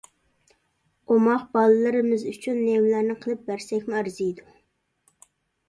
[1.15, 4.51] ئوماق بالىلىرىمىز ئۈچۈن نېمىلەرنى قىلىپ بەرسەكمۇ ئەرزىيدۇ.